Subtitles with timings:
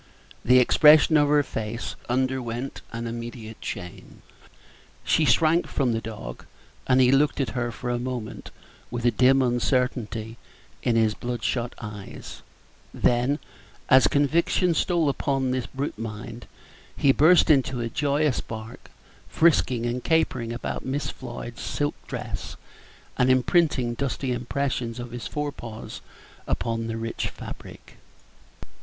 [0.43, 4.19] The expression of her face underwent an immediate change.
[5.03, 6.47] She shrank from the dog,
[6.87, 8.49] and he looked at her for a moment
[8.89, 10.37] with a dim uncertainty
[10.81, 12.41] in his bloodshot eyes;
[12.91, 13.37] then,
[13.89, 16.47] as Page 37 conviction stole upon the brute mind,
[16.97, 18.89] he burst into a joyous bark,
[19.29, 22.55] frisking and capering about Miss Floyd's silk dress,
[23.19, 26.01] and imprinting dusty impressions of his fore paws
[26.47, 27.97] upon the rich fabric.